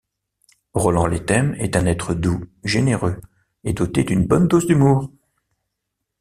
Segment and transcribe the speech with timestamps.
[0.73, 3.21] Roland Lethem est un être doux, généreux
[3.63, 5.11] et doté d’une bonne dose d’humour.